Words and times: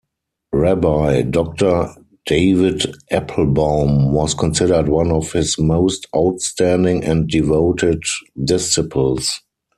Rabbi 0.51 1.21
Doctor 1.29 1.93
David 2.25 2.91
Applebaum 3.11 4.11
was 4.13 4.33
considered 4.33 4.89
one 4.89 5.11
of 5.11 5.31
his 5.33 5.59
most 5.59 6.07
outstanding 6.15 7.03
and 7.03 7.29
devoted 7.29 8.01
disciples. 8.43 9.41